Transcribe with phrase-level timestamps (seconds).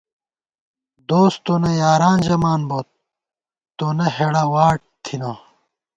[1.09, 2.87] دوس تونہ یاران ژَمان بوت،
[3.77, 5.31] تونہ ہېڑہ واٹ تھنہ